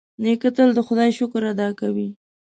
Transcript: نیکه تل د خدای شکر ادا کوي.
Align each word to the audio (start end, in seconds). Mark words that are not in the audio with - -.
نیکه 0.23 0.49
تل 0.55 0.69
د 0.75 0.79
خدای 0.87 1.09
شکر 1.19 1.41
ادا 1.51 1.69
کوي. 1.79 2.09